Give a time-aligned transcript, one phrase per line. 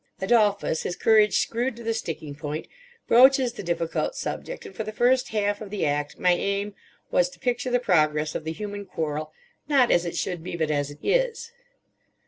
[0.19, 2.67] Adolphus, his courage screwed to the sticking point,
[3.07, 6.73] broaches the difficult subject; and for the first half of the act my aim
[7.11, 9.31] was to picture the progress of the human quarrel,
[9.67, 11.51] not as it should be, but as it is.